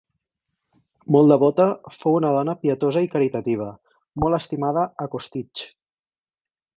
[1.15, 1.67] Molt devota,
[1.97, 3.67] fou una dona pietosa i caritativa,
[4.25, 5.67] molt estimada a Costitx.